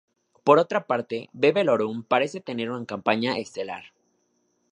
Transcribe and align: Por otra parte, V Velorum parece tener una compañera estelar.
Por 0.43 0.57
otra 0.57 0.87
parte, 0.87 1.29
V 1.31 1.51
Velorum 1.51 2.01
parece 2.01 2.41
tener 2.41 2.71
una 2.71 2.87
compañera 2.87 3.37
estelar. 3.37 3.93